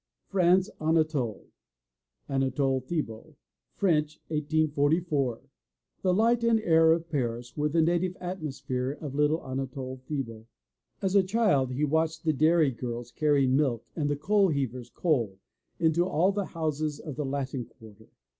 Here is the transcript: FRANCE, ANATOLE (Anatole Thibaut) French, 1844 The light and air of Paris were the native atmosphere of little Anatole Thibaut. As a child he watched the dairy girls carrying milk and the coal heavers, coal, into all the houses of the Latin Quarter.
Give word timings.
FRANCE, 0.29 0.71
ANATOLE 0.79 1.45
(Anatole 2.27 2.79
Thibaut) 2.81 3.35
French, 3.75 4.19
1844 4.29 5.41
The 6.01 6.11
light 6.11 6.43
and 6.43 6.59
air 6.61 6.91
of 6.91 7.07
Paris 7.11 7.55
were 7.55 7.69
the 7.69 7.83
native 7.83 8.15
atmosphere 8.19 8.97
of 8.99 9.13
little 9.13 9.45
Anatole 9.45 10.01
Thibaut. 10.07 10.47
As 11.03 11.13
a 11.15 11.21
child 11.21 11.73
he 11.73 11.85
watched 11.85 12.23
the 12.25 12.33
dairy 12.33 12.71
girls 12.71 13.11
carrying 13.11 13.55
milk 13.55 13.85
and 13.95 14.09
the 14.09 14.15
coal 14.15 14.49
heavers, 14.49 14.89
coal, 14.89 15.37
into 15.79 16.03
all 16.07 16.31
the 16.31 16.45
houses 16.45 16.99
of 16.99 17.15
the 17.15 17.23
Latin 17.23 17.65
Quarter. 17.65 18.09